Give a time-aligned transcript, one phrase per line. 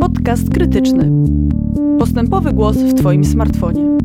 [0.00, 1.10] Podcast krytyczny.
[1.98, 3.98] Postępowy głos w Twoim smartfonie.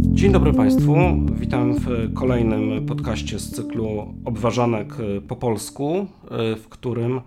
[0.00, 0.94] Dzień dobry Państwu.
[1.32, 4.94] Witam w kolejnym podcaście z cyklu Obważanek
[5.28, 6.06] po polsku,
[6.56, 7.20] w którym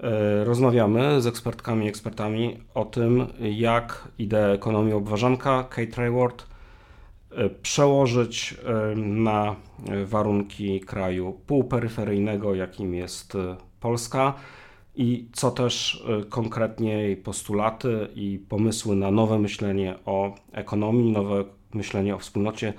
[0.00, 6.46] e, rozmawiamy z ekspertkami i ekspertami o tym, jak ideę ekonomii obważanka Kate Rayward
[7.30, 9.56] e, przełożyć e, na
[10.04, 13.36] warunki kraju półperyferyjnego, jakim jest
[13.84, 14.34] Polska
[14.96, 22.14] i co też konkretnie jej postulaty i pomysły na nowe myślenie o ekonomii, nowe myślenie
[22.14, 22.72] o wspólnocie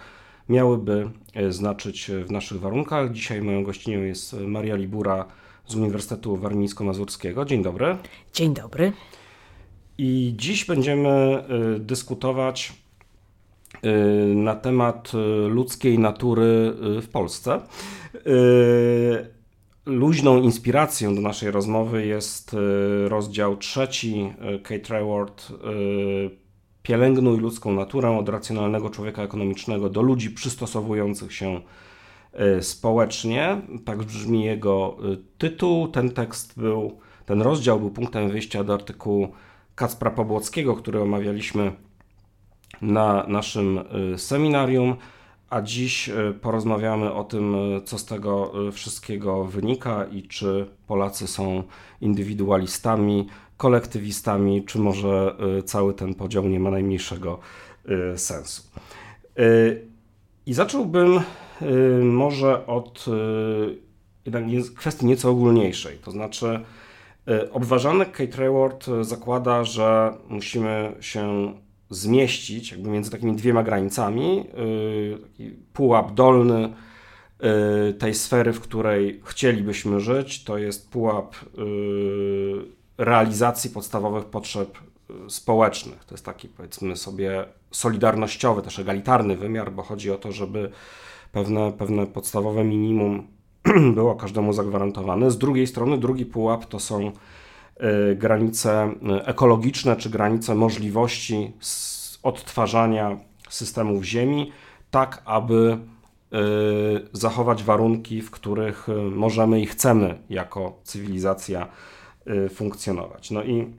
[0.49, 3.11] miałyby e, znaczyć w naszych warunkach.
[3.11, 5.25] Dzisiaj moją gościnią jest Maria Libura
[5.65, 7.45] z Uniwersytetu Warmińsko-Mazurskiego.
[7.45, 7.97] Dzień dobry.
[8.33, 8.93] Dzień dobry.
[9.97, 11.43] I dziś będziemy
[11.79, 12.73] dyskutować
[14.35, 15.11] na temat
[15.49, 17.61] ludzkiej natury w Polsce.
[19.85, 22.55] Luźną inspiracją do naszej rozmowy jest
[23.07, 25.51] rozdział trzeci Kate Rayward
[26.85, 31.61] Pielęgnuj ludzką naturę od racjonalnego człowieka ekonomicznego do ludzi przystosowujących się
[32.33, 33.61] e, społecznie.
[33.85, 34.97] Tak brzmi jego
[35.37, 35.87] tytuł.
[35.87, 39.31] Ten tekst był, ten rozdział był punktem wyjścia do artykułu
[39.75, 41.71] Kacpra Pobłockiego, który omawialiśmy
[42.81, 43.79] na naszym
[44.17, 44.95] seminarium,
[45.55, 46.09] a dziś
[46.41, 51.63] porozmawiamy o tym, co z tego wszystkiego wynika i czy Polacy są
[52.01, 57.39] indywidualistami, kolektywistami, czy może cały ten podział nie ma najmniejszego
[58.15, 58.63] sensu.
[60.45, 61.19] I zacząłbym
[62.01, 63.05] może od
[64.75, 66.59] kwestii nieco ogólniejszej, to znaczy
[67.51, 71.53] obważanek Kate Rayward zakłada, że musimy się
[71.89, 74.45] zmieścić jakby między takimi dwiema granicami.
[75.23, 76.73] Taki pułap dolny
[77.99, 81.35] tej sfery, w której chcielibyśmy żyć, to jest pułap
[82.97, 84.77] realizacji podstawowych potrzeb
[85.27, 86.05] y, społecznych.
[86.05, 90.71] To jest taki, powiedzmy sobie, solidarnościowy, też egalitarny wymiar, bo chodzi o to, żeby
[91.31, 93.27] pewne, pewne podstawowe minimum
[93.95, 95.31] było każdemu zagwarantowane.
[95.31, 97.11] Z drugiej strony, drugi pułap to są y,
[98.15, 101.53] granice y, ekologiczne, czy granice możliwości
[102.23, 103.17] odtwarzania
[103.49, 104.51] systemów Ziemi,
[104.91, 105.77] tak aby
[107.13, 111.67] zachować warunki, w których możemy i chcemy jako cywilizacja
[112.27, 113.31] Y, funkcjonować.
[113.31, 113.73] No i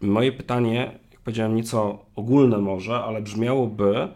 [0.00, 4.08] moje pytanie, jak powiedziałem, nieco ogólne może, ale brzmiałoby,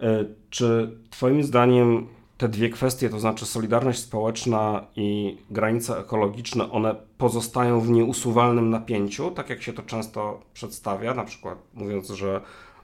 [0.00, 2.06] y, czy Twoim zdaniem
[2.38, 9.30] te dwie kwestie, to znaczy solidarność społeczna i granice ekologiczne, one pozostają w nieusuwalnym napięciu,
[9.30, 12.40] tak jak się to często przedstawia, na przykład mówiąc, że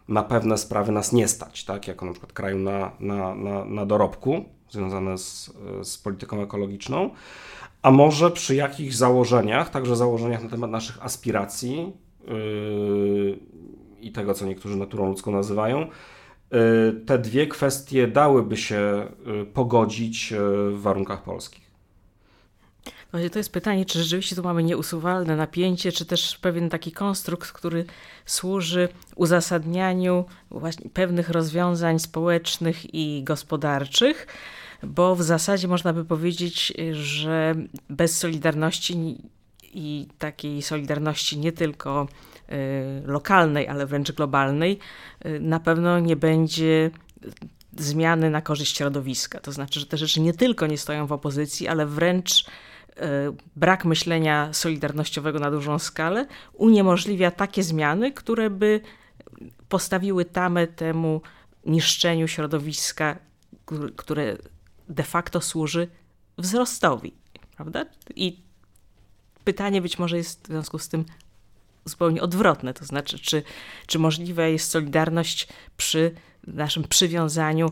[0.08, 3.86] na pewne sprawy nas nie stać, tak, jako na przykład kraju na, na, na, na
[3.86, 5.50] dorobku związane z,
[5.82, 7.10] z polityką ekologiczną
[7.82, 11.92] a może przy jakichś założeniach, także założeniach na temat naszych aspiracji
[12.26, 13.38] yy,
[14.00, 15.86] i tego, co niektórzy naturą ludzką nazywają,
[17.06, 20.38] te dwie kwestie dałyby się yy, pogodzić yy,
[20.70, 21.72] w warunkach polskich.
[23.10, 27.52] Właśnie to jest pytanie, czy rzeczywiście tu mamy nieusuwalne napięcie, czy też pewien taki konstrukt,
[27.52, 27.84] który
[28.26, 34.26] służy uzasadnianiu właśnie pewnych rozwiązań społecznych i gospodarczych
[34.82, 37.54] bo w zasadzie można by powiedzieć, że
[37.90, 39.18] bez solidarności
[39.62, 42.08] i takiej solidarności nie tylko
[43.04, 44.78] lokalnej, ale wręcz globalnej,
[45.26, 46.90] y, na pewno nie będzie
[47.78, 49.40] zmiany na korzyść środowiska.
[49.40, 52.46] To znaczy, że te rzeczy nie tylko nie stoją w opozycji, ale wręcz y,
[53.56, 58.80] brak myślenia solidarnościowego na dużą skalę uniemożliwia takie zmiany, które by
[59.68, 61.20] postawiły tamę temu
[61.66, 63.18] niszczeniu środowiska,
[63.96, 64.36] które
[64.88, 65.88] de facto służy
[66.38, 67.14] wzrostowi,
[67.56, 67.86] prawda?
[68.16, 68.42] I
[69.44, 71.04] pytanie być może jest w związku z tym
[71.84, 73.42] zupełnie odwrotne, to znaczy, czy,
[73.86, 76.14] czy możliwa jest solidarność przy
[76.46, 77.70] naszym przywiązaniu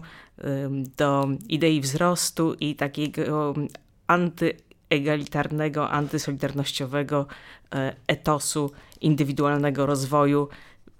[0.96, 3.54] do idei wzrostu i takiego
[4.06, 7.26] antyegalitarnego, antysolidarnościowego
[7.74, 10.48] e, etosu indywidualnego rozwoju,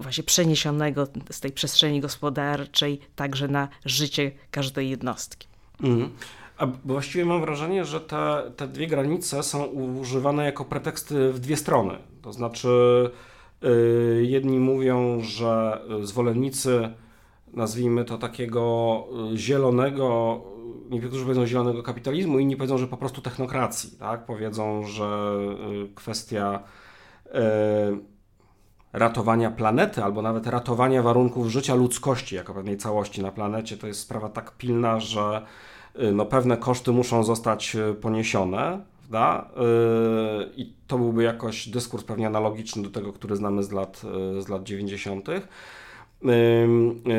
[0.01, 5.49] właśnie przeniesionego z tej przestrzeni gospodarczej także na życie każdej jednostki.
[5.83, 6.11] Mhm.
[6.59, 11.57] A właściwie mam wrażenie, że te, te dwie granice są używane jako preteksty w dwie
[11.57, 11.99] strony.
[12.23, 12.69] To znaczy,
[13.63, 16.91] yy, jedni mówią, że zwolennicy,
[17.53, 20.41] nazwijmy to takiego y, zielonego,
[20.91, 23.91] niektórzy powiedzą zielonego kapitalizmu, inni powiedzą, że po prostu technokracji.
[23.99, 24.27] Tak?
[24.27, 25.39] Powiedzą, że
[25.85, 26.63] y, kwestia
[27.27, 27.31] y,
[28.93, 34.01] ratowania planety, albo nawet ratowania warunków życia ludzkości jako pewnej całości na planecie, to jest
[34.01, 35.47] sprawa tak pilna, że
[35.99, 38.81] Y, no, pewne koszty muszą zostać y, poniesione
[39.11, 39.51] prawda?
[40.57, 44.03] I to byłby jakoś dyskurs pewnie analogiczny do tego, który znamy z lat,
[44.39, 45.29] z lat 90.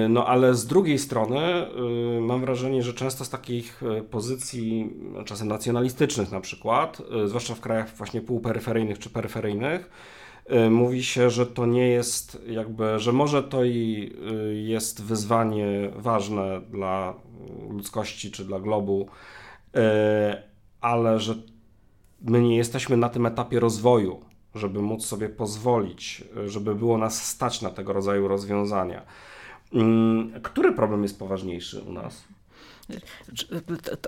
[0.10, 1.68] No ale z drugiej strony
[2.22, 4.94] mam wrażenie, że często z takich pozycji,
[5.26, 9.90] czasem nacjonalistycznych na przykład, zwłaszcza w krajach właśnie półperyferyjnych czy peryferyjnych,
[10.70, 14.12] mówi się, że to nie jest jakby, że może to i
[14.54, 17.14] jest wyzwanie ważne dla
[17.70, 19.08] ludzkości czy dla globu,
[20.82, 21.36] ale że
[22.22, 24.22] my nie jesteśmy na tym etapie rozwoju,
[24.56, 29.02] żeby móc sobie pozwolić, żeby było nas stać na tego rodzaju rozwiązania.
[29.74, 32.24] Mm, który problem jest poważniejszy u nas?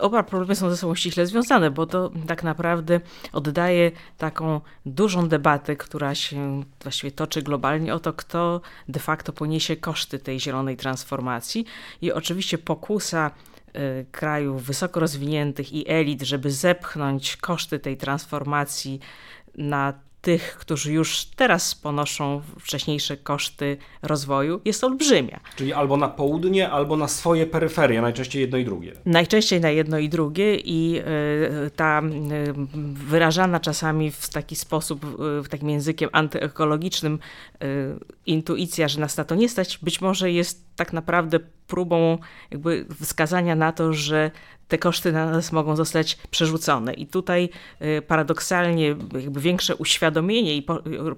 [0.02, 3.02] Oba problemy są ze sobą ściśle związane, bo to tak naprawdę
[3.32, 9.76] oddaje taką dużą debatę, która się właściwie toczy globalnie o to, kto de facto poniesie
[9.76, 11.66] koszty tej zielonej transformacji.
[12.02, 13.32] I oczywiście pokusa
[14.12, 19.00] krajów wysoko rozwiniętych i elit, żeby zepchnąć koszty tej transformacji
[19.58, 19.94] na
[20.24, 25.40] tych, którzy już teraz ponoszą wcześniejsze koszty rozwoju, jest olbrzymia.
[25.56, 28.94] Czyli albo na południe, albo na swoje peryferie, najczęściej jedno i drugie.
[29.06, 31.00] Najczęściej na jedno i drugie i
[31.66, 32.54] y, ta y,
[32.94, 37.20] wyrażana czasami w taki sposób, y, w takim językiem antyekologicznym
[38.26, 42.18] intuicja, że nas na to nie stać, być może jest tak naprawdę próbą
[42.52, 44.32] jakby wskazania na to, że
[44.74, 46.94] te koszty na nas mogą zostać przerzucone.
[46.94, 47.50] I tutaj
[47.82, 50.66] y, paradoksalnie jakby większe uświadomienie i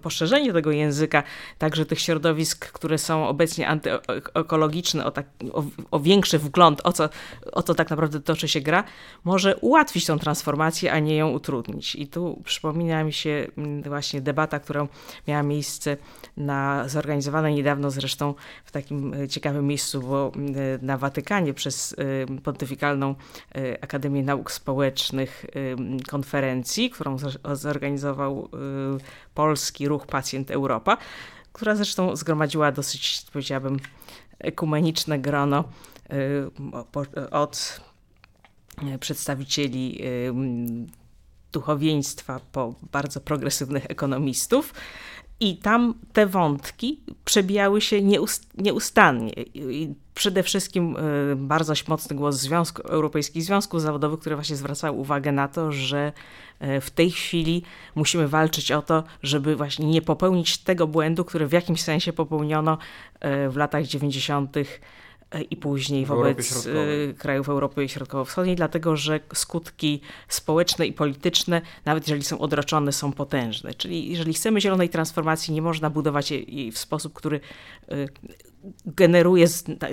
[0.02, 1.24] poszerzenie tego języka,
[1.58, 7.10] także tych środowisk, które są obecnie antyekologiczne, o, tak, o, o większy wgląd, o co,
[7.52, 8.84] o co tak naprawdę toczy się gra,
[9.24, 11.96] może ułatwić tą transformację, a nie ją utrudnić.
[11.96, 14.88] I tu przypomina mi się mm, właśnie debata, która
[15.28, 15.98] miała miejsce
[16.38, 18.34] na zorganizowanej niedawno zresztą
[18.66, 21.96] w takim y, ciekawym miejscu, bo y, na Watykanie przez
[22.44, 23.16] pontyfikalną
[23.58, 25.76] Y, Akademii Nauk Społecznych y,
[26.10, 27.18] konferencji, którą
[27.54, 30.98] zorganizował y, Polski Ruch Pacjent Europa,
[31.54, 33.80] która zresztą zgromadziła dosyć, powiedziałabym,
[34.40, 35.64] ekumeniczne grono
[37.32, 37.82] od
[39.00, 40.02] przedstawicieli
[41.52, 44.74] duchowieństwa po bardzo progresywnych ekonomistów.
[45.40, 48.02] I tam te wątki przebijały się
[48.58, 49.34] nieustannie.
[49.54, 50.98] I przede wszystkim
[51.32, 56.14] y, bardzo mocny głos Związku, Europejskich Związków Zawodowych, które właśnie zwracały uwagę na to, że
[56.62, 57.64] y, w tej chwili
[57.96, 62.78] musimy walczyć o to, żeby właśnie nie popełnić tego błędu, który w jakimś sensie popełniono
[63.16, 64.58] y, w latach 90
[65.42, 66.68] i później wobec
[67.18, 73.74] krajów Europy Środkowo-Wschodniej, dlatego że skutki społeczne i polityczne, nawet jeżeli są odroczone, są potężne.
[73.74, 77.40] Czyli jeżeli chcemy zielonej transformacji, nie można budować jej w sposób, który
[78.86, 79.48] generuje,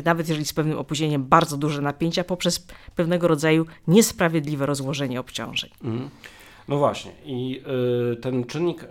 [0.05, 2.67] nawet jeżeli z pewnym opóźnieniem, bardzo duże napięcia poprzez
[2.97, 5.71] pewnego rodzaju niesprawiedliwe rozłożenie obciążeń.
[5.85, 6.11] Mm.
[6.69, 7.13] No właśnie.
[7.25, 7.63] I
[8.13, 8.87] y, ten czynnik y,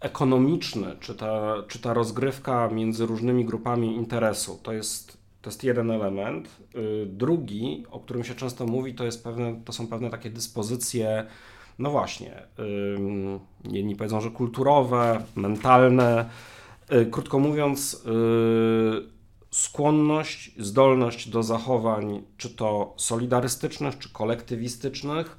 [0.00, 5.90] ekonomiczny, czy ta, czy ta rozgrywka między różnymi grupami interesu, to jest, to jest jeden
[5.90, 6.48] element.
[6.74, 11.26] Y, drugi, o którym się często mówi, to, jest pewne, to są pewne takie dyspozycje,
[11.78, 12.42] no właśnie,
[13.64, 16.30] jedni powiedzą, że kulturowe, mentalne,
[16.88, 18.10] E, krótko mówiąc, e,
[19.50, 25.38] skłonność, zdolność do zachowań, czy to solidarystycznych, czy kolektywistycznych,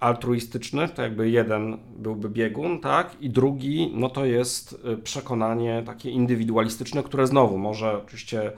[0.00, 7.02] altruistycznych, to jakby jeden byłby biegun, tak, i drugi, no to jest przekonanie takie indywidualistyczne,
[7.02, 8.52] które znowu może oczywiście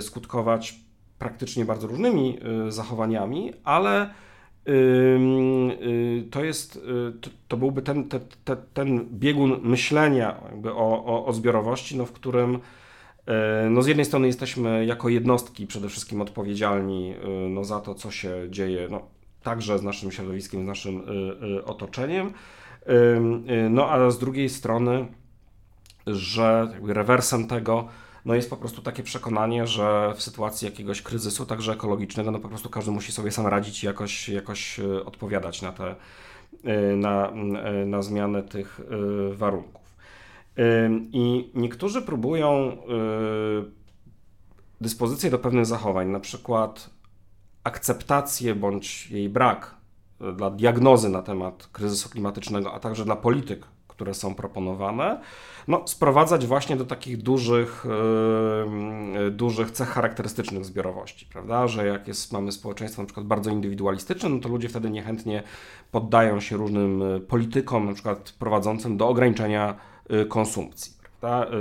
[0.00, 0.74] skutkować
[1.18, 2.38] praktycznie bardzo różnymi
[2.68, 4.10] zachowaniami, ale
[4.68, 11.26] Y, to jest, y, to, byłby ten, te, te, ten biegun myślenia jakby o, o,
[11.26, 16.20] o zbiorowości, no, w którym y, no z jednej strony jesteśmy jako jednostki przede wszystkim
[16.20, 17.14] odpowiedzialni
[17.50, 19.08] no, za to, co się dzieje, no,
[19.42, 21.02] także z naszym środowiskiem, z naszym
[21.64, 22.32] otoczeniem,
[23.70, 25.06] no a z drugiej strony,
[26.06, 27.88] że rewersem tego
[28.24, 32.48] no jest po prostu takie przekonanie, że w sytuacji jakiegoś kryzysu, także ekologicznego, no po
[32.48, 35.94] prostu każdy musi sobie sam radzić i jakoś, jakoś odpowiadać na te,
[36.96, 37.32] na,
[37.86, 38.80] na zmianę tych
[39.32, 39.96] warunków.
[41.12, 42.76] I niektórzy próbują
[44.80, 46.90] dyspozycję do pewnych zachowań, na przykład
[47.68, 49.74] akceptację bądź jej brak
[50.36, 55.20] dla diagnozy na temat kryzysu klimatycznego, a także dla polityk, które są proponowane,
[55.68, 57.84] no, sprowadzać właśnie do takich dużych,
[59.14, 61.68] yy, dużych cech charakterystycznych zbiorowości, prawda?
[61.68, 65.42] Że jak jest, mamy społeczeństwo na przykład bardzo indywidualistyczne, no to ludzie wtedy niechętnie
[65.90, 69.74] poddają się różnym e, politykom, na przykład prowadzącym do ograniczenia
[70.08, 70.97] e, konsumpcji.
[71.20, 71.56] Prawda,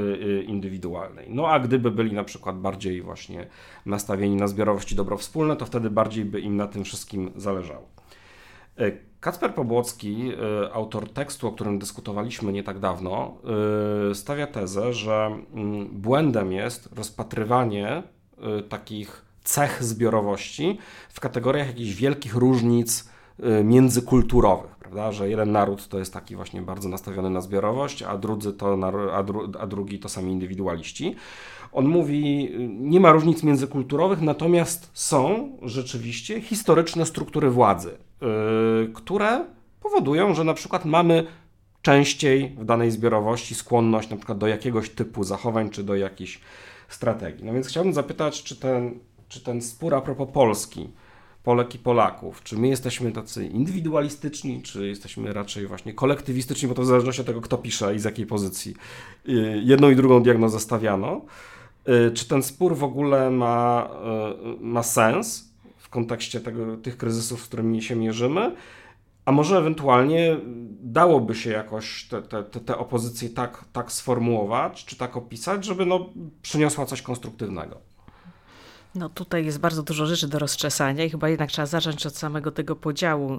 [0.46, 1.28] indywidualnej.
[1.30, 3.48] No a gdyby byli na przykład bardziej właśnie
[3.86, 7.88] nastawieni na zbiorowość i dobro wspólne, to wtedy bardziej by im na tym wszystkim zależało.
[9.20, 13.38] Kacper Pobłocki, y, autor tekstu, o którym dyskutowaliśmy nie tak dawno,
[14.12, 18.04] y, stawia tezę, że mm, błędem jest rozpatrywanie
[18.60, 20.78] y, takich cech zbiorowości
[21.10, 23.10] w kategoriach jakichś wielkich różnic
[23.64, 25.12] międzykulturowych, prawda?
[25.12, 28.78] że jeden naród to jest taki właśnie bardzo nastawiony na zbiorowość, a, drudzy to,
[29.14, 31.16] a, dru, a drugi to sami indywidualiści.
[31.72, 39.46] On mówi, nie ma różnic międzykulturowych, natomiast są rzeczywiście historyczne struktury władzy, yy, które
[39.82, 41.28] powodują, że na przykład mamy
[41.82, 46.42] częściej w danej zbiorowości skłonność na przykład do jakiegoś typu zachowań czy do jakiejś
[46.88, 47.46] strategii.
[47.46, 50.90] No więc chciałbym zapytać, czy ten, czy ten spór a propos Polski,
[51.48, 56.82] Polek i Polaków, czy my jesteśmy tacy indywidualistyczni, czy jesteśmy raczej właśnie kolektywistyczni, bo to
[56.82, 58.76] w zależności od tego, kto pisze i z jakiej pozycji
[59.26, 61.22] yy, jedną i drugą diagnozę stawiano.
[62.08, 63.90] Y, czy ten spór w ogóle ma,
[64.60, 68.56] y, ma sens w kontekście tego, tych kryzysów, z którymi się mierzymy?
[69.26, 70.38] A może ewentualnie
[70.82, 76.10] dałoby się jakoś te, te, te opozycje tak, tak sformułować, czy tak opisać, żeby no,
[76.42, 77.87] przyniosła coś konstruktywnego?
[78.98, 82.52] No tutaj jest bardzo dużo rzeczy do rozczesania i chyba jednak trzeba zacząć od samego
[82.52, 83.38] tego podziału,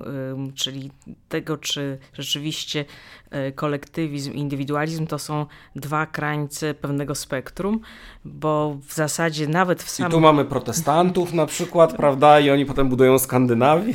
[0.54, 0.90] czyli
[1.28, 2.84] tego, czy rzeczywiście
[3.30, 5.46] e, kolektywizm i indywidualizm to są
[5.76, 7.80] dwa krańce pewnego spektrum,
[8.24, 10.10] bo w zasadzie nawet w samym...
[10.10, 13.94] I tu mamy protestantów na przykład, prawda, i oni potem budują Skandynawię.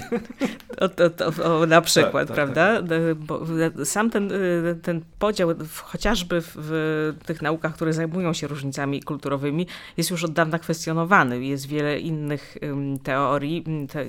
[0.80, 2.82] O, o, na przykład, tak, tak, prawda?
[2.82, 3.16] Tak.
[3.16, 3.42] Bo
[3.86, 5.50] sam ten, y, ten podział,
[5.84, 9.68] chociażby w, w tych naukach, które zajmują się różnicami kulturowymi,
[9.98, 12.58] jest już od dawna kwestionowany jest wiele innych
[13.04, 13.64] teorii.
[13.92, 14.06] Te,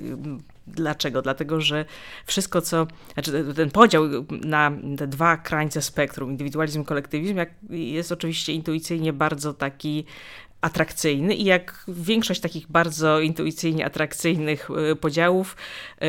[0.67, 1.23] Dlaczego?
[1.23, 1.85] Dlatego, że
[2.27, 2.87] wszystko, co.
[3.15, 4.05] Znaczy ten podział
[4.45, 7.37] na te dwa krańce spektrum, indywidualizm kolektywizm,
[7.71, 10.05] jest oczywiście intuicyjnie bardzo taki
[10.65, 15.57] atrakcyjny i jak większość takich bardzo intuicyjnie atrakcyjnych e, podziałów,
[16.01, 16.07] e,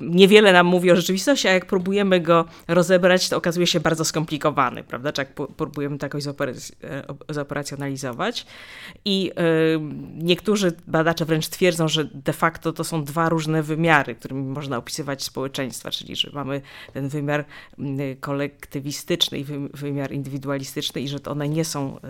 [0.00, 4.82] niewiele nam mówi o rzeczywistości, a jak próbujemy go rozebrać, to okazuje się bardzo skomplikowany,
[4.82, 5.12] prawda?
[5.12, 6.32] Czy jak próbujemy to jakoś e,
[7.28, 8.46] zoperacjonalizować.
[9.04, 9.30] I
[10.14, 15.22] niektórzy badacze wręcz twierdzą, że de facto to są dwa różne wymiary, którymi można opisywać
[15.22, 16.60] społeczeństwa, czyli że mamy
[16.92, 17.44] ten wymiar
[18.20, 19.44] kolektywistyczny i
[19.74, 22.00] wymiar indywidualistyczny i że one nie są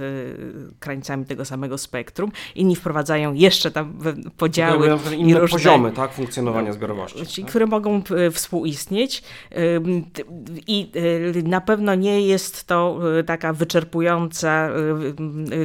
[0.80, 2.32] krańcami tego samego spektrum.
[2.54, 3.98] Inni wprowadzają jeszcze tam
[4.36, 7.42] podziały i różne poziomy tak, funkcjonowania zbiorowości.
[7.42, 7.50] Tak?
[7.50, 9.22] Które mogą e, współistnieć.
[10.66, 10.90] I
[11.34, 14.70] e, na pewno nie jest to e, taka wyczerpująca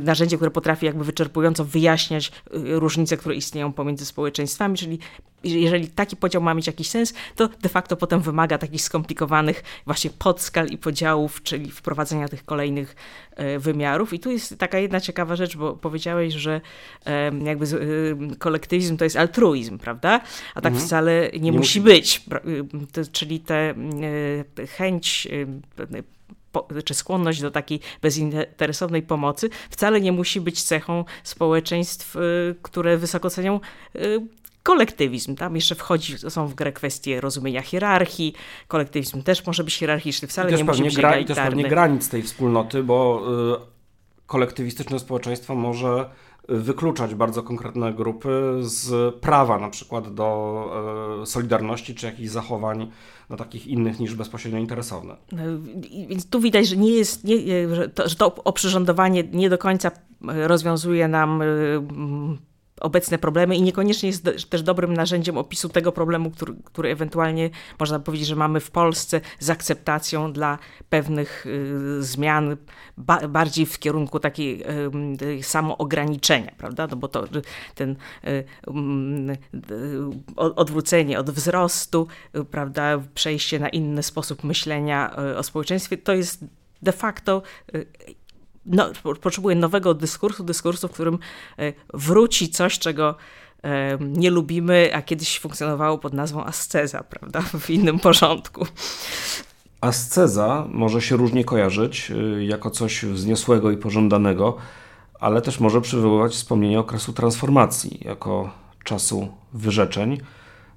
[0.01, 4.99] narzędzie, które potrafi jakby wyczerpująco wyjaśniać różnice, które istnieją pomiędzy społeczeństwami, czyli
[5.43, 10.09] jeżeli taki podział ma mieć jakiś sens, to de facto potem wymaga takich skomplikowanych właśnie
[10.09, 12.95] podskal i podziałów, czyli wprowadzenia tych kolejnych
[13.59, 14.13] wymiarów.
[14.13, 16.61] I tu jest taka jedna ciekawa rzecz, bo powiedziałeś, że
[17.45, 17.65] jakby
[18.39, 20.21] kolektywizm to jest altruizm, prawda?
[20.55, 20.87] A tak mhm.
[20.87, 22.21] wcale nie, nie musi być.
[23.11, 23.75] Czyli te,
[24.55, 25.27] te chęć
[26.85, 32.19] czy skłonność do takiej bezinteresownej pomocy wcale nie musi być cechą społeczeństw, y,
[32.61, 33.59] które wysoko cenią
[33.95, 34.19] y,
[34.69, 35.35] kolektywizm.
[35.35, 38.33] Tam jeszcze wchodzi, są w grę kwestie rozumienia hierarchii.
[38.67, 42.23] Kolektywizm też może być hierarchiczny, wcale nie musi być gra, I też pewnie granic tej
[42.23, 43.21] wspólnoty, bo
[43.55, 46.09] y, kolektywistyczne społeczeństwo może
[46.49, 52.91] wykluczać bardzo konkretne grupy z prawa na przykład do e, solidarności czy jakichś zachowań
[53.29, 55.15] no, takich innych niż bezpośrednio interesowne.
[55.31, 55.43] No,
[56.07, 59.91] więc tu widać, że nie jest, nie, że, to, że to oprzyrządowanie nie do końca
[60.21, 61.43] rozwiązuje nam
[62.79, 67.99] obecne problemy i niekoniecznie jest też dobrym narzędziem opisu tego problemu, który, który ewentualnie można
[67.99, 70.57] powiedzieć, że mamy w Polsce z akceptacją dla
[70.89, 72.57] pewnych y, zmian,
[72.97, 74.63] ba, bardziej w kierunku takiej
[75.39, 76.87] y, samoograniczenia, prawda?
[76.87, 77.27] No bo to
[77.75, 77.95] ten
[78.27, 79.37] y, mm,
[80.35, 86.45] odwrócenie od wzrostu, y, prawda, przejście na inny sposób myślenia y, o społeczeństwie, to jest
[86.81, 87.41] de facto
[87.75, 87.85] y,
[88.65, 91.19] no, potrzebuje nowego dyskursu, dyskursu, w którym
[91.59, 93.15] e, wróci coś, czego
[93.63, 98.65] e, nie lubimy, a kiedyś funkcjonowało pod nazwą asceza, prawda, w innym porządku.
[99.81, 104.57] Asceza może się różnie kojarzyć e, jako coś wzniosłego i pożądanego,
[105.19, 108.49] ale też może przywoływać wspomnienie okresu transformacji, jako
[108.83, 110.17] czasu wyrzeczeń,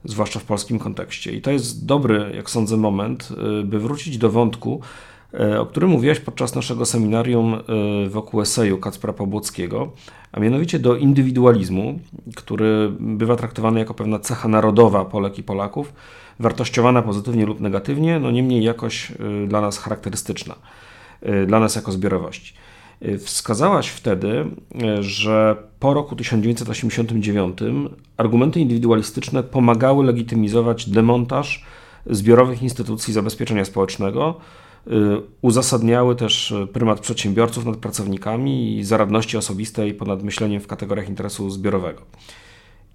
[0.04, 1.32] zwłaszcza w polskim kontekście.
[1.32, 3.28] I to jest dobry, jak sądzę, moment,
[3.64, 4.80] by wrócić do wątku,
[5.58, 9.92] o którym mówiłeś podczas naszego seminarium e, wokół eseju Kacpra Pobłockiego,
[10.32, 11.98] a mianowicie do indywidualizmu,
[12.36, 15.92] który bywa traktowany jako pewna cecha narodowa Polek i Polaków,
[16.40, 20.54] wartościowana pozytywnie lub negatywnie, no niemniej jakoś e, dla nas charakterystyczna,
[21.46, 22.54] dla nas jako zbiorowości.
[23.18, 24.44] Wskazałaś wtedy,
[25.00, 27.58] że po roku 1989
[28.16, 31.64] argumenty indywidualistyczne pomagały legitymizować demontaż
[32.06, 34.40] zbiorowych instytucji zabezpieczenia społecznego
[35.42, 42.02] uzasadniały też prymat przedsiębiorców nad pracownikami i zaradności osobistej ponad myśleniem w kategoriach interesu zbiorowego.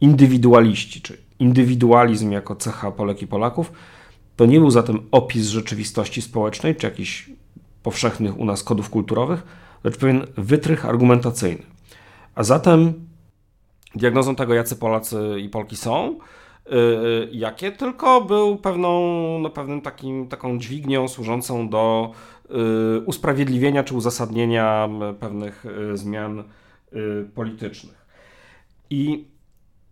[0.02, 3.72] Indywidualiści, czy indywidualizm jako cecha Polek i Polaków,
[4.36, 7.30] to nie był zatem opis rzeczywistości społecznej, czy jakichś
[7.84, 9.44] powszechnych u nas kodów kulturowych,
[9.84, 11.64] lecz pewien wytrych argumentacyjny.
[12.36, 12.94] A zatem
[13.96, 16.18] diagnozą tego, jacy Polacy i Polki są,
[17.32, 19.00] jakie tylko był pewną,
[19.40, 22.12] no, pewnym takim, taką dźwignią służącą do
[22.50, 26.44] yy, usprawiedliwienia czy uzasadnienia pewnych zmian
[26.94, 28.08] y, politycznych.
[28.90, 29.26] I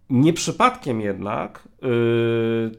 [0.10, 1.68] nie przypadkiem jednak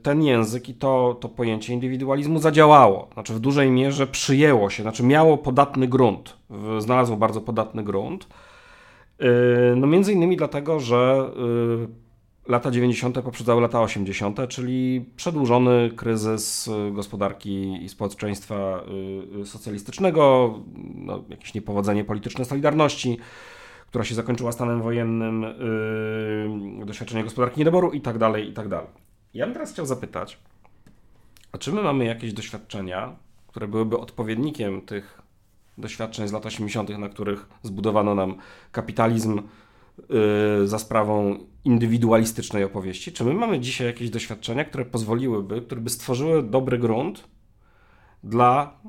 [0.02, 3.08] ten język i to, to pojęcie indywidualizmu zadziałało.
[3.12, 6.36] Znaczy w dużej mierze przyjęło się, znaczy miało podatny grunt,
[6.78, 8.28] znalazło bardzo podatny grunt.
[9.76, 11.30] No między innymi dlatego, że
[12.48, 13.22] lata 90.
[13.22, 18.84] poprzedzały lata 80., czyli przedłużony kryzys gospodarki i społeczeństwa
[19.44, 20.54] socjalistycznego,
[20.94, 23.18] no, jakieś niepowodzenie polityczne Solidarności,
[23.88, 25.42] która się zakończyła stanem wojennym,
[26.78, 28.88] yy, doświadczenie gospodarki niedoboru i tak dalej, i tak dalej.
[29.34, 30.38] Ja bym teraz chciał zapytać,
[31.52, 35.22] a czy my mamy jakieś doświadczenia, które byłyby odpowiednikiem tych
[35.78, 38.34] doświadczeń z lat 80., na których zbudowano nam
[38.72, 39.42] kapitalizm
[40.64, 43.12] za sprawą indywidualistycznej opowieści?
[43.12, 47.24] Czy my mamy dzisiaj jakieś doświadczenia, które pozwoliłyby, które by stworzyły dobry grunt
[48.24, 48.80] dla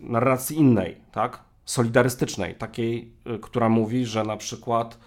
[0.00, 1.52] narracji innej, tak?
[1.64, 4.98] solidarystycznej, takiej, y, która mówi, że na przykład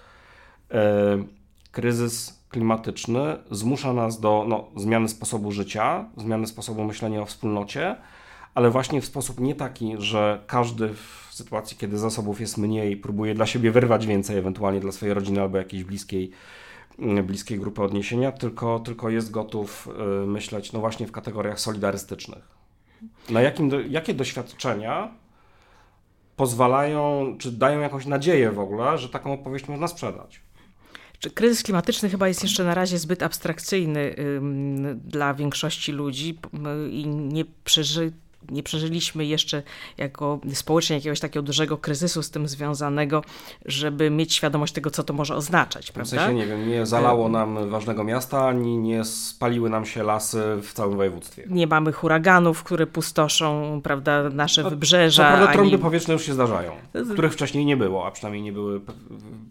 [0.72, 1.24] e,
[1.72, 7.96] kryzys klimatyczny zmusza nas do no, zmiany sposobu życia, zmiany sposobu myślenia o wspólnocie,
[8.56, 13.34] ale właśnie w sposób nie taki, że każdy w sytuacji, kiedy zasobów jest mniej, próbuje
[13.34, 16.32] dla siebie wyrwać więcej, ewentualnie dla swojej rodziny albo jakiejś bliskiej,
[17.00, 19.90] mm, bliskiej grupy odniesienia, tylko, tylko jest gotów
[20.24, 22.56] y, myśleć no właśnie w kategoriach solidarystycznych.
[23.30, 25.12] Na jakim, jakie doświadczenia
[26.36, 30.42] pozwalają, czy dają jakąś nadzieję w ogóle, że taką opowieść można sprzedać.
[31.34, 34.16] Kryzys klimatyczny chyba jest jeszcze na razie zbyt abstrakcyjny
[34.96, 36.40] dla większości ludzi
[36.92, 38.12] i nie przeży,
[38.52, 39.64] nie przeżyliśmy jeszcze
[39.98, 43.24] jako społecznie jakiegoś takiego dużego kryzysu z tym związanego,
[43.66, 45.92] żeby mieć świadomość tego, co to może oznaczać.
[45.92, 46.18] Prawda?
[46.18, 50.44] W sensie, nie wiem, nie zalało nam ważnego miasta, ani nie spaliły nam się lasy
[50.62, 51.44] w całym województwie.
[51.50, 55.24] Nie mamy huraganów, które pustoszą prawda, nasze no, wybrzeża.
[55.24, 55.84] Co prawda trąby ani...
[55.84, 56.72] powietrzne już się zdarzają,
[57.14, 58.82] których wcześniej nie było, a przynajmniej nie były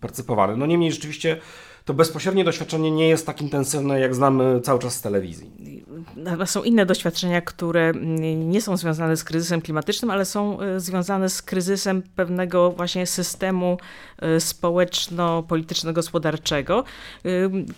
[0.01, 0.57] percypowane.
[0.57, 1.41] No niemniej rzeczywiście
[1.85, 5.74] to bezpośrednie doświadczenie nie jest tak intensywne, jak znamy cały czas z telewizji.
[6.45, 7.93] Są inne doświadczenia, które
[8.37, 13.79] nie są związane z kryzysem klimatycznym, ale są e, związane z kryzysem pewnego właśnie systemu
[14.19, 16.85] e, społeczno-polityczno-gospodarczego,
[17.25, 17.29] e,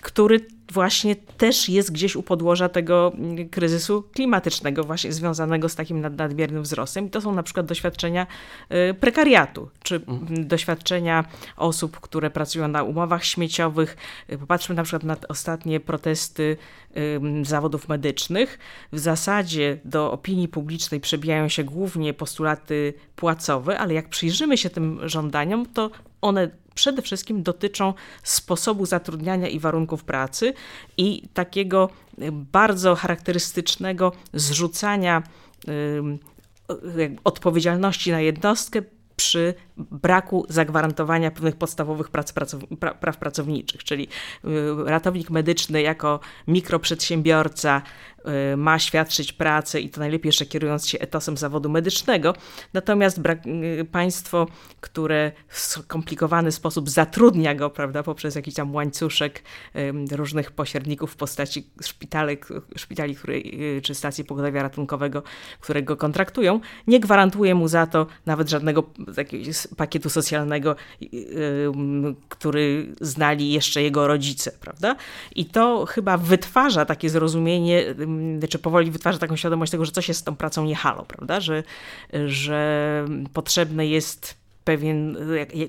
[0.02, 0.40] który
[0.72, 6.62] właśnie też jest gdzieś u podłoża tego mm, kryzysu klimatycznego, właśnie związanego z takim nadmiernym
[6.62, 7.06] wzrostem.
[7.06, 8.26] I to są na przykład doświadczenia
[8.90, 10.48] y, prekariatu, czy mhm.
[10.48, 11.24] doświadczenia
[11.56, 13.96] osób, które pracują na umowach śmieciowych.
[14.32, 16.56] Y, popatrzmy na przykład na ostatnie protesty
[17.42, 18.58] zawodów medycznych.
[18.92, 25.08] W zasadzie do opinii publicznej przebijają się głównie postulaty płacowe, ale jak przyjrzymy się tym
[25.08, 30.54] żądaniom, to one przede wszystkim dotyczą sposobu zatrudniania i warunków pracy
[30.96, 31.90] i takiego
[32.22, 35.22] y, bardzo charakterystycznego zrzucania
[37.24, 38.82] odpowiedzialności na jednostkę
[39.16, 42.32] przy braku zagwarantowania pewnych podstawowych prac,
[43.00, 44.08] praw pracowniczych, czyli
[44.44, 44.48] y,
[44.84, 47.82] ratownik medyczny jako mikroprzedsiębiorca
[48.15, 48.15] y,
[48.56, 52.34] ma świadczyć pracę i to najlepiej jeszcze kierując się etosem zawodu medycznego,
[52.72, 53.18] natomiast
[53.80, 54.46] y, państwo,
[54.80, 59.42] które w skomplikowany sposób zatrudnia go, prawda, poprzez jakiś tam łańcuszek
[60.10, 62.38] różnych pośredników w postaci szpitali,
[62.76, 63.34] szpitali które,
[63.82, 65.22] czy stacji pogotowia ratunkowego,
[65.60, 68.82] które go kontraktują, nie gwarantuje mu za to nawet żadnego
[69.76, 70.76] pakietu socjalnego,
[72.28, 74.96] który znali jeszcze jego rodzice, prawda?
[75.34, 77.84] I to chyba wytwarza takie zrozumienie,
[78.48, 81.40] czy powoli wytwarza taką świadomość tego, że coś jest z tą pracą nie halo, prawda?
[81.40, 81.62] Że,
[82.26, 85.16] że potrzebne jest pewien,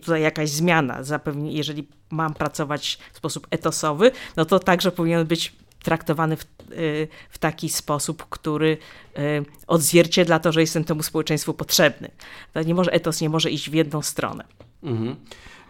[0.02, 1.04] tutaj jakaś zmiana.
[1.04, 7.08] Zapewne, jeżeli mam pracować w sposób etosowy, no to także powinien być traktowany w, y,
[7.30, 8.78] w taki sposób, który
[9.18, 12.12] y, odzwierciedla to, że jestem temu społeczeństwu potrzebny.
[12.54, 14.44] To nie może, etos nie może iść w jedną stronę.
[14.84, 15.16] Mhm.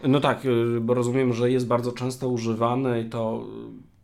[0.02, 3.46] No tak, y, bo rozumiem, że jest bardzo często używany to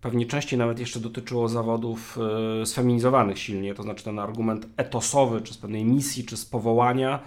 [0.04, 2.18] pewnie częściej nawet jeszcze dotyczyło zawodów
[2.64, 7.20] sfeminizowanych silnie, to znaczy ten argument etosowy, czy z pewnej misji, czy z powołania,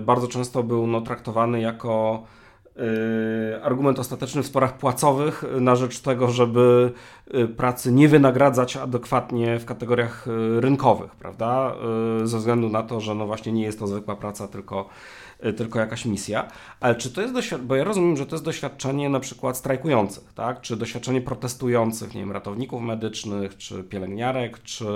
[0.00, 2.22] bardzo często był no, traktowany jako
[3.62, 6.92] argument ostateczny w sporach płacowych na rzecz tego, żeby
[7.56, 10.26] pracy nie wynagradzać adekwatnie w kategoriach
[10.58, 11.74] rynkowych, prawda?
[12.24, 14.88] Ze względu na to, że no właśnie nie jest to zwykła praca, tylko
[15.56, 16.48] tylko jakaś misja.
[16.80, 20.32] Ale czy to jest doświadczenie, bo ja rozumiem, że to jest doświadczenie na przykład strajkujących,
[20.34, 20.60] tak?
[20.60, 24.86] Czy doświadczenie protestujących, nie wiem, ratowników medycznych, czy pielęgniarek, czy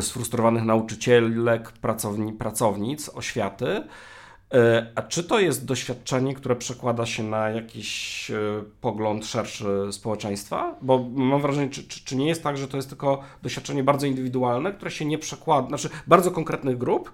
[0.00, 3.66] sfrustrowanych nauczycielek, pracowni, pracownic oświaty.
[3.66, 10.76] Y, a czy to jest doświadczenie, które przekłada się na jakiś y, pogląd szerszy społeczeństwa?
[10.82, 14.06] Bo mam wrażenie, czy, czy, czy, nie jest tak, że to jest tylko doświadczenie bardzo
[14.06, 17.12] indywidualne, które się nie przekłada, znaczy bardzo konkretnych grup,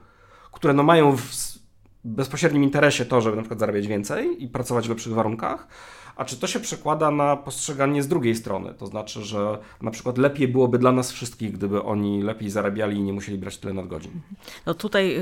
[0.52, 1.53] które no mają w,
[2.04, 5.68] bezpośrednim interesie to, żeby na przykład zarabiać więcej i pracować w lepszych warunkach,
[6.16, 8.74] a czy to się przekłada na postrzeganie z drugiej strony?
[8.74, 13.02] To znaczy, że na przykład lepiej byłoby dla nas wszystkich, gdyby oni lepiej zarabiali i
[13.02, 14.10] nie musieli brać tyle nadgodzin.
[14.66, 15.16] No tutaj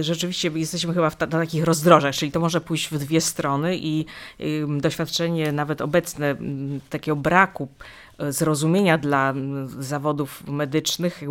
[0.00, 4.04] rzeczywiście jesteśmy chyba ta, na takich rozdrożach, czyli to może pójść w dwie strony i
[4.80, 6.36] doświadczenie nawet obecne
[6.90, 7.68] takiego braku
[8.28, 9.34] zrozumienia dla
[9.78, 11.22] zawodów medycznych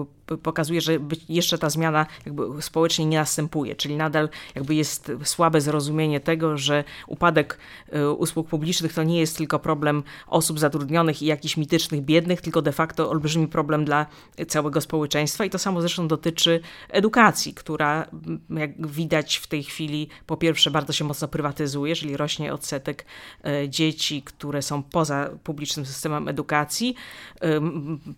[0.44, 6.20] pokazuje, że jeszcze ta zmiana jakby społecznie nie następuje, czyli nadal jakby jest słabe zrozumienie
[6.20, 7.58] tego, że upadek
[7.90, 12.62] e, usług publicznych to nie jest tylko problem osób zatrudnionych i jakichś mitycznych biednych, tylko
[12.62, 14.06] de facto olbrzymi problem dla
[14.48, 18.08] całego społeczeństwa i to samo zresztą dotyczy edukacji, która
[18.50, 23.06] jak widać w tej chwili po pierwsze bardzo się mocno prywatyzuje, czyli rośnie odsetek
[23.46, 26.77] e, dzieci, które są poza publicznym systemem edukacji.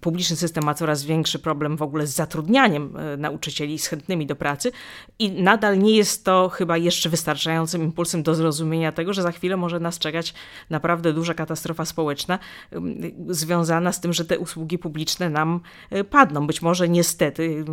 [0.02, 4.36] Publiczny system ma coraz większy problem w ogóle z zatrudnianiem e, nauczycieli, z chętnymi do
[4.36, 4.72] pracy
[5.20, 9.58] i nadal nie jest to chyba jeszcze wystarczającym impulsem do zrozumienia tego, że za chwilę
[9.58, 10.34] może nas czekać
[10.70, 12.40] naprawdę duża katastrofa społeczna
[13.28, 16.48] związana z tym, że te usługi publiczne nam e, padną.
[16.48, 17.66] Być może niestety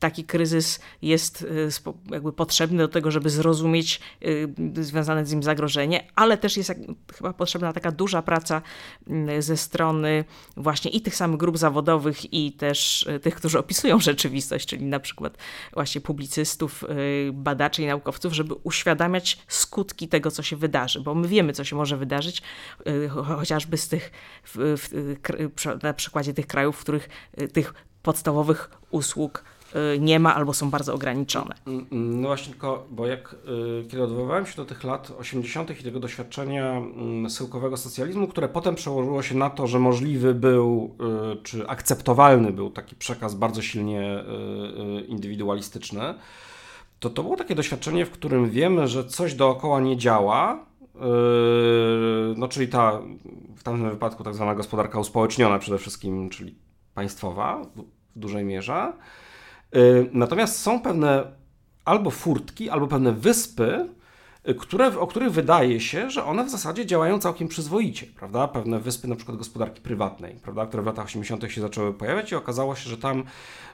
[0.00, 1.68] taki kryzys jest y,
[2.10, 6.72] jakby potrzebny do tego, żeby zrozumieć y, związane z nim zagrożenie, ale też jest
[7.14, 8.62] chyba potrzebna taka duża praca
[9.38, 10.24] y, ze strony
[10.56, 15.38] właśnie i tych samych grup zawodowych i też tych, którzy opisują rzeczywistość, czyli na przykład
[15.72, 16.84] właśnie publicystów,
[17.32, 21.76] badaczy i naukowców, żeby uświadamiać skutki tego, co się wydarzy, bo my wiemy, co się
[21.76, 22.42] może wydarzyć,
[23.24, 24.10] chociażby z tych,
[24.44, 24.76] w,
[25.56, 27.08] w, na przykładzie tych krajów, w których
[27.52, 29.59] tych podstawowych usług Y,
[30.00, 31.54] nie ma albo są bardzo ograniczone.
[31.66, 33.36] Mm, mm, no właśnie, tylko, bo jak
[33.82, 35.80] y, kiedy odwoływałem się do tych lat 80.
[35.80, 40.96] i tego doświadczenia mm, syłkowego socjalizmu, które potem przełożyło się na to, że możliwy był,
[41.32, 44.24] y, czy akceptowalny był taki przekaz bardzo silnie
[45.08, 46.14] indywidualistyczny,
[47.00, 50.66] to to było takie doświadczenie, w którym wiemy, że coś dookoła nie działa,
[52.36, 53.00] no czyli ta,
[53.56, 56.54] w tamtym wypadku tak zwana gospodarka uspołeczniona przede wszystkim, czyli
[56.94, 57.62] państwowa
[58.16, 59.29] w dużej mierze, Y,
[60.12, 61.40] natomiast są pewne
[61.84, 63.88] albo furtki, albo pewne wyspy,
[64.48, 68.48] y, które, o których wydaje się, że one w zasadzie działają całkiem przyzwoicie, prawda?
[68.48, 70.66] Pewne wyspy na przykład gospodarki prywatnej, prawda?
[70.66, 71.52] które w latach 80.
[71.52, 73.24] się zaczęły pojawiać i okazało się, że tam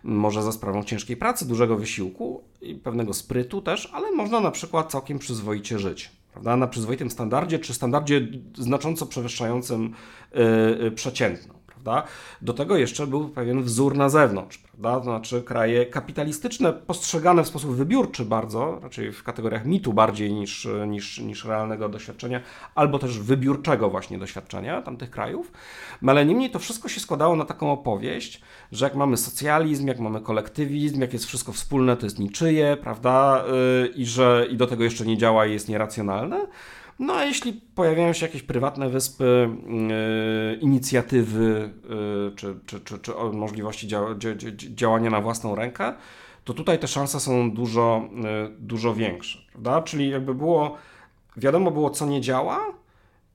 [0.05, 4.91] może za sprawą ciężkiej pracy, dużego wysiłku i pewnego sprytu też, ale można na przykład
[4.91, 6.11] całkiem przyzwoicie żyć.
[6.33, 6.57] Prawda?
[6.57, 8.29] Na przyzwoitym standardzie, czy standardzie
[8.59, 9.95] znacząco przewyższającym
[10.81, 11.56] yy, przeciętną.
[11.87, 12.09] Prawda?
[12.43, 14.99] Do tego jeszcze był pewien wzór na zewnątrz, prawda?
[14.99, 20.69] to znaczy kraje kapitalistyczne, postrzegane w sposób wybiórczy bardzo, raczej w kategoriach mitu bardziej niż,
[20.87, 22.41] niż, niż realnego doświadczenia,
[22.75, 25.53] albo też wybiórczego właśnie doświadczenia tamtych krajów.
[26.03, 28.41] No ale niemniej to wszystko się składało na taką opowieść,
[28.73, 33.45] że jak mamy socjalizm, jak mamy kolektywizm, jak jest wszystko wspólne, to jest niczyje, prawda?
[33.83, 36.47] Yy, I że i do tego jeszcze nie działa i jest nieracjonalne.
[36.99, 39.49] No a jeśli pojawiają się jakieś prywatne wyspy,
[40.51, 44.01] yy, inicjatywy yy, czy, czy, czy, czy możliwości dzia
[44.55, 45.93] działania na własną rękę,
[46.45, 49.39] to tutaj te szanse są dużo, yy, dużo większe.
[49.53, 49.83] Prawda?
[49.83, 50.77] Czyli jakby było,
[51.37, 52.77] wiadomo było, co nie działa,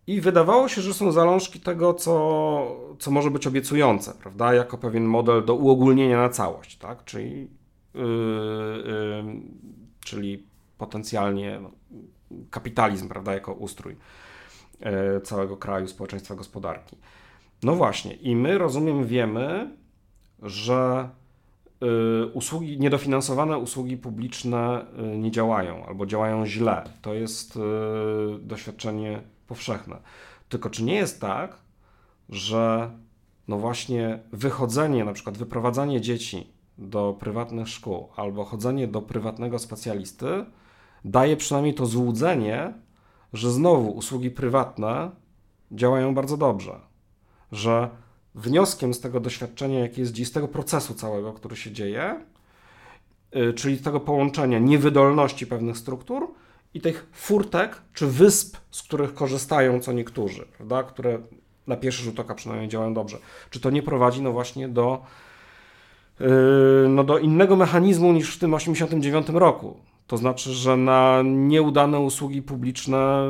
[0.08, 4.54] i wydawało się, że są zalążki tego, co, co może być obiecujące, prawda?
[4.54, 7.06] Jako pewien model do uogólnienia na całość, tak?
[7.06, 7.48] Czyli,
[7.94, 8.02] yy,
[8.86, 9.42] yy,
[10.00, 10.44] czyli
[10.78, 11.72] potencjalnie no,
[12.50, 13.96] kapitalizm, prawda, jako ustrój
[14.80, 16.98] e, całego kraju, społeczeństwa, gospodarki.
[17.64, 19.76] No właśnie, i my, rozumiem, wiemy,
[20.42, 21.10] że
[21.82, 26.84] e, usługi, niedofinansowane usługi publiczne e, nie działają albo działają źle.
[27.02, 27.60] To jest
[28.40, 29.98] doświadczenie powszechne.
[30.50, 31.58] Tylko czy nie jest tak,
[32.30, 32.92] że
[33.48, 40.46] no właśnie wychodzenie, na przykład wyprowadzanie dzieci do prywatnych szkół albo chodzenie do prywatnego specjalisty
[41.06, 42.74] daje przynajmniej to złudzenie,
[43.34, 45.12] że znowu usługi prywatne
[45.72, 46.80] działają bardzo dobrze.
[47.52, 47.90] Że
[48.36, 52.26] wnioskiem z tego doświadczenia, jakie jest dziś, z tego procesu całego, który się dzieje,
[53.32, 56.34] yy, czyli tego połączenia niewydolności pewnych struktur
[56.74, 61.20] i tych furtek czy wysp, z których korzystają co niektórzy, prawda, które
[61.68, 63.18] na pierwszy rzut oka przynajmniej działają dobrze.
[63.50, 65.04] Czy to nie prowadzi no właśnie do,
[66.20, 66.28] yy,
[66.90, 69.91] no do innego mechanizmu niż w tym 1989 roku?
[70.12, 73.24] To znaczy, że na nieudane usługi publiczne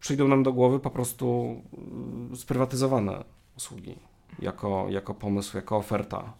[0.00, 1.56] przyjdą nam do głowy po prostu
[2.30, 3.24] yy, sprywatyzowane
[3.56, 3.96] usługi
[4.38, 6.32] jako, jako pomysł, jako oferta.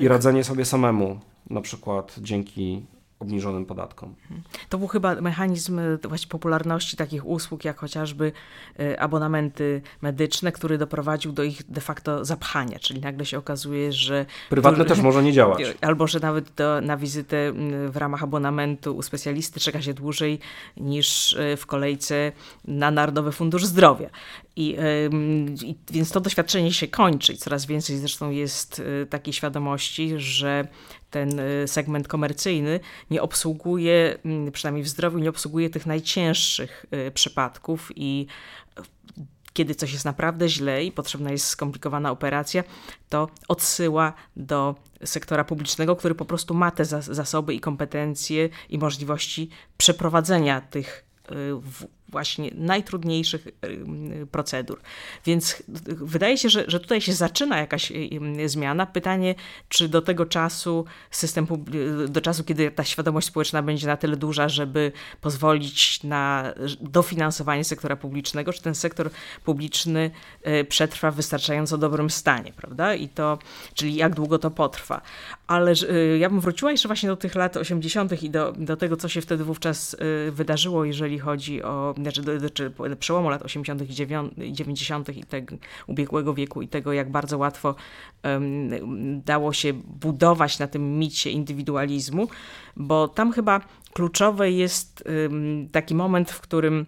[0.00, 2.86] I radzenie sobie samemu, na przykład dzięki
[3.24, 4.14] obniżonym podatkom.
[4.68, 8.32] To był chyba mechanizm e, właśnie popularności takich usług, jak chociażby
[8.78, 14.26] e, abonamenty medyczne, który doprowadził do ich de facto zapchania, czyli nagle się okazuje, że...
[14.48, 15.62] Prywatne też może nie działać.
[15.80, 17.52] Albo, że nawet do, na wizytę
[17.88, 20.38] w ramach abonamentu u specjalisty czeka się dłużej
[20.76, 22.32] niż e, w kolejce
[22.64, 24.10] na Narodowy Fundusz Zdrowia.
[24.56, 24.76] I,
[25.62, 30.68] i, więc to doświadczenie się kończy i coraz więcej zresztą jest takiej świadomości, że
[31.14, 37.10] ten y, segment komercyjny nie obsługuje, mm, przynajmniej w zdrowiu, nie obsługuje tych najcięższych y,
[37.10, 38.26] przypadków i
[39.52, 42.64] kiedy coś jest naprawdę źle i potrzebna jest skomplikowana operacja,
[43.08, 44.74] to odsyła do
[45.04, 51.34] sektora publicznego, który po prostu ma te zasoby i kompetencje i możliwości przeprowadzenia tych y,
[52.14, 54.80] właśnie najtrudniejszych y, procedur.
[55.24, 57.94] Więc wydaje się, że, że tutaj się zaczyna jakaś y,
[58.40, 58.86] y, zmiana.
[58.86, 59.34] Pytanie,
[59.68, 61.46] czy do tego czasu system,
[62.08, 67.96] do czasu, kiedy ta świadomość społeczna będzie na tyle duża, żeby pozwolić na dofinansowanie sektora
[67.96, 69.10] publicznego, czy ten sektor
[69.44, 70.10] publiczny
[70.68, 72.94] przetrwa w wystarczająco dobrym stanie, prawda?
[72.94, 73.38] I to,
[73.74, 75.00] czyli jak długo to potrwa.
[75.46, 75.72] Ale
[76.18, 78.22] ja bym wróciła jeszcze właśnie do tych lat 80.
[78.22, 79.96] i do, do tego, co się wtedy wówczas
[80.30, 83.82] wydarzyło, jeżeli chodzi o znaczy, czy przełomu lat 80.
[84.38, 85.16] i 90.
[85.16, 87.74] i tego ubiegłego wieku i tego, jak bardzo łatwo
[88.24, 88.70] um,
[89.22, 92.28] dało się budować na tym micie indywidualizmu,
[92.76, 93.60] bo tam chyba
[93.92, 96.86] kluczowy jest um, taki moment, w którym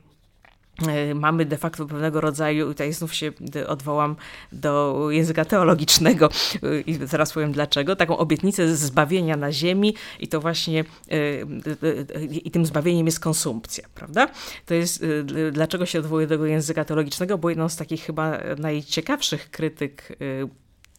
[1.15, 3.33] mamy de facto pewnego rodzaju, tutaj znów się
[3.67, 4.17] odwołam
[4.53, 6.29] do języka teologicznego
[6.63, 11.15] e, i zaraz powiem dlaczego, taką obietnicę zbawienia na ziemi i to właśnie e,
[12.31, 14.29] i tym zbawieniem jest konsumpcja, prawda?
[14.67, 15.05] To jest,
[15.53, 20.19] dlaczego się odwołuję do tego języka teologicznego, bo jedną z takich chyba najciekawszych krytyk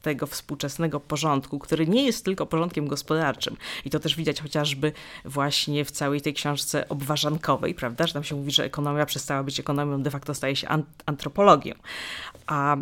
[0.01, 3.57] tego współczesnego porządku, który nie jest tylko porządkiem gospodarczym.
[3.85, 4.91] I to też widać chociażby
[5.25, 9.59] właśnie w całej tej książce obważankowej, prawda, że tam się mówi, że ekonomia przestała być
[9.59, 10.67] ekonomią, de facto staje się
[11.05, 11.73] antropologią.
[12.47, 12.79] A, e,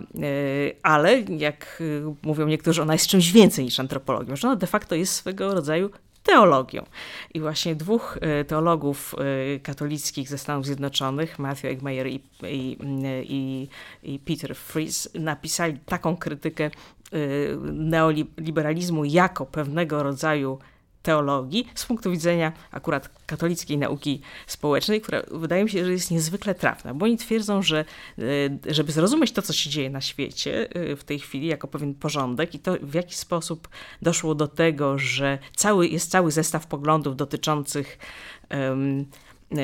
[0.84, 4.96] ale jak e, mówią niektórzy, ona jest czymś więcej niż antropologią, że ona de facto
[4.96, 5.90] jest swego rodzaju
[6.26, 6.86] teologią.
[7.34, 9.16] I właśnie dwóch e, teologów
[9.64, 12.78] katolickich ze Stanów Zjednoczonych, Matthew Eggmeyer i, i,
[13.24, 13.68] i,
[14.04, 16.70] i Peter Fries, napisali taką krytykę
[17.14, 20.60] Y, neoliberalizmu jako pewnego rodzaju
[21.06, 26.56] teologii z punktu widzenia akurat katolickiej nauki społecznej, która wydaje mi się, że jest niezwykle
[26.56, 27.86] trafna, bo oni twierdzą, że
[28.20, 31.94] y, żeby zrozumieć to, co się dzieje na świecie y, w tej chwili jako pewien
[31.94, 33.68] porządek i to w jaki sposób
[34.02, 37.98] doszło do tego, że cały, jest cały zestaw poglądów dotyczących
[38.52, 39.06] um,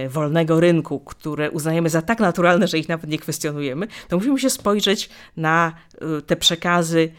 [0.10, 4.50] wolnego rynku, które uznajemy za tak naturalne, że ich nawet nie kwestionujemy, to musimy się
[4.50, 5.74] spojrzeć na
[6.28, 7.12] te przekazy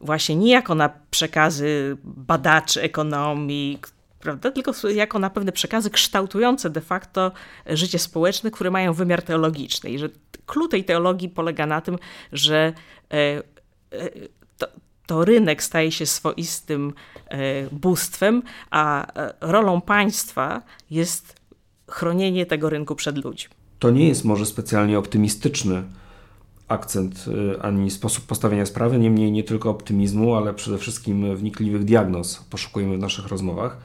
[0.00, 3.78] właśnie nie jako na przekazy badaczy ekonomii,
[4.20, 4.50] prawda?
[4.50, 7.32] tylko jako na pewne przekazy kształtujące de facto
[7.66, 9.90] życie społeczne, które mają wymiar teologiczny.
[9.90, 10.08] I że
[10.46, 11.98] klucz tej teologii polega na tym,
[12.32, 12.72] że
[13.10, 13.42] e, e,
[14.58, 14.66] to,
[15.06, 16.92] to rynek staje się swoistym
[17.26, 17.38] e,
[17.72, 19.06] bóstwem, a
[19.40, 21.40] rolą państwa jest
[21.88, 23.54] chronienie tego rynku przed ludźmi.
[23.78, 25.82] To nie jest może specjalnie optymistyczny
[26.70, 32.44] akcent y, ani sposób postawienia sprawy, niemniej nie tylko optymizmu, ale przede wszystkim wnikliwych diagnoz
[32.50, 33.76] poszukujemy w naszych rozmowach.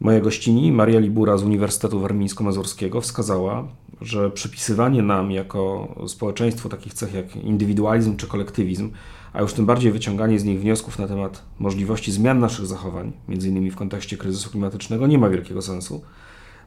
[0.00, 3.68] Moja gościni, Maria Libura z Uniwersytetu Warmińsko-Mazurskiego wskazała,
[4.00, 8.90] że przypisywanie nam jako społeczeństwu takich cech jak indywidualizm czy kolektywizm,
[9.32, 13.70] a już tym bardziej wyciąganie z nich wniosków na temat możliwości zmian naszych zachowań, m.in.
[13.70, 16.02] w kontekście kryzysu klimatycznego, nie ma wielkiego sensu.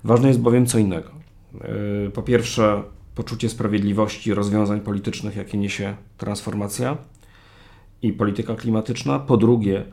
[0.03, 1.09] Ważne jest bowiem co innego.
[2.07, 2.83] Y, po pierwsze,
[3.19, 6.97] poczucie sprawiedliwości rozwiązań politycznych, jakie niesie transformacja
[8.01, 9.19] i polityka klimatyczna.
[9.19, 9.85] Po drugie,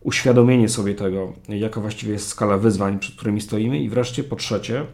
[0.00, 3.78] uświadomienie sobie tego, jaka właściwie jest skala wyzwań, przed którymi stoimy.
[3.78, 4.86] I wreszcie, po trzecie,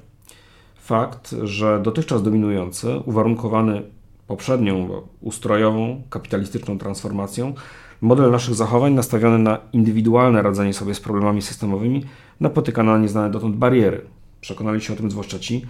[0.76, 3.82] fakt, że dotychczas dominujący, uwarunkowany
[4.26, 7.54] poprzednią ustrojową, kapitalistyczną transformacją,
[8.00, 12.04] model naszych zachowań nastawiony na indywidualne radzenie sobie z problemami systemowymi
[12.40, 14.00] napotyka na nieznane dotąd bariery.
[14.40, 15.66] Przekonali się o tym zwłaszcza ci,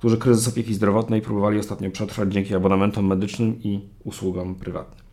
[0.00, 5.04] którzy kryzys opieki zdrowotnej próbowali ostatnio przetrwać dzięki abonamentom medycznym i usługom prywatnym.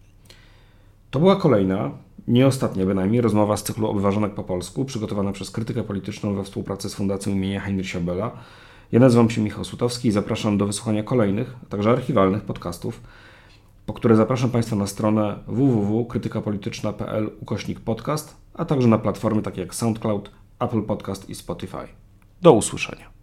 [1.12, 1.92] To była kolejna,
[2.28, 6.90] nie ostatnia bynajmniej, rozmowa z cyklu Obważonek po polsku, przygotowana przez krytykę polityczną we współpracy
[6.90, 8.32] z Fundacją imienia Heinricha Bella.
[8.92, 13.02] Ja nazywam się Michał Sutowski i zapraszam do wysłuchania kolejnych, a także archiwalnych podcastów,
[13.86, 19.76] po które zapraszam Państwa na stronę www.krytykapolityczna.pl ukośnik podcast, a także na platformy takie jak
[19.76, 21.88] SoundCloud, Apple Podcast i Spotify.
[22.42, 23.17] Do usłyszenia.